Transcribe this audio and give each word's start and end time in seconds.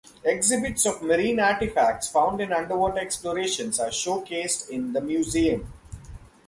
Exhibits 0.23 0.87
of 0.87 1.03
marine 1.03 1.39
artifacts 1.39 2.07
found 2.09 2.41
in 2.41 2.51
underwater 2.51 2.97
explorations 2.97 3.79
are 3.79 3.91
show 3.91 4.19
cased 4.21 4.67
in 4.71 4.93
the 4.93 4.99
Museum. 5.01 5.71